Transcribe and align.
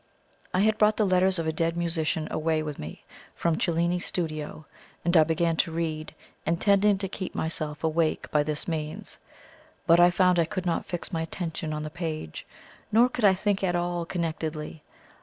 I 0.51 0.61
had 0.61 0.79
brought 0.79 0.97
the 0.97 1.05
"Letters 1.05 1.37
of 1.37 1.45
a 1.45 1.53
Dead 1.53 1.77
Musician" 1.77 2.27
away 2.31 2.63
with 2.63 2.79
me 2.79 3.05
from 3.35 3.55
Cellini's 3.55 4.03
studio, 4.03 4.65
and 5.05 5.15
I 5.15 5.23
began 5.23 5.55
to 5.57 5.71
read, 5.71 6.15
intending 6.43 6.97
to 6.97 7.07
keep 7.07 7.35
myself 7.35 7.83
awake 7.83 8.25
by 8.31 8.41
this 8.41 8.67
means. 8.67 9.19
But 9.85 9.99
I 9.99 10.09
found 10.09 10.39
I 10.39 10.45
could 10.45 10.65
not 10.65 10.87
fix 10.87 11.13
my 11.13 11.21
attention 11.21 11.71
on 11.71 11.83
the 11.83 11.91
page, 11.91 12.47
nor 12.91 13.09
could 13.09 13.25
I 13.25 13.35
think 13.35 13.63
at 13.63 13.75
all 13.75 14.05
connectedly. 14.07 14.81